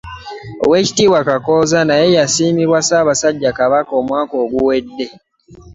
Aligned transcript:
Oweekitiibwa 0.63 1.19
Kakooza 1.27 1.79
naye 1.87 2.07
yasiimibwa 2.17 2.79
ssaabasajja 2.81 3.49
Kabaka 3.57 3.91
omwaka 4.01 4.35
oguwedde. 4.43 5.05